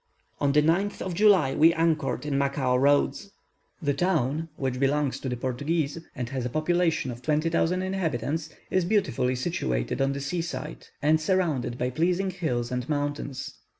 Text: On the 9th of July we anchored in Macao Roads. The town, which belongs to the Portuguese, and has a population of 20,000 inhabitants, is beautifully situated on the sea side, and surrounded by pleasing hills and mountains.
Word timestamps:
On 0.39 0.51
the 0.53 0.63
9th 0.63 0.99
of 1.03 1.13
July 1.13 1.53
we 1.53 1.75
anchored 1.75 2.25
in 2.25 2.35
Macao 2.35 2.75
Roads. 2.75 3.29
The 3.83 3.93
town, 3.93 4.49
which 4.55 4.79
belongs 4.79 5.19
to 5.19 5.29
the 5.29 5.37
Portuguese, 5.37 5.99
and 6.15 6.27
has 6.29 6.43
a 6.43 6.49
population 6.49 7.11
of 7.11 7.21
20,000 7.21 7.83
inhabitants, 7.83 8.49
is 8.71 8.83
beautifully 8.83 9.35
situated 9.35 10.01
on 10.01 10.13
the 10.13 10.19
sea 10.19 10.41
side, 10.41 10.87
and 11.03 11.21
surrounded 11.21 11.77
by 11.77 11.91
pleasing 11.91 12.31
hills 12.31 12.71
and 12.71 12.89
mountains. 12.89 13.59